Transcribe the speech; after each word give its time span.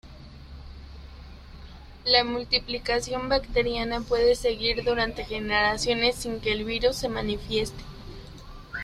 La 2.05 2.23
multiplicación 2.23 3.29
bacteriana 3.29 4.01
puede 4.01 4.33
seguir 4.35 4.83
durante 4.83 5.23
generaciones 5.25 6.15
sin 6.15 6.39
que 6.39 6.53
el 6.53 6.63
virus 6.65 6.95
se 6.95 7.07
manifieste. 7.07 7.83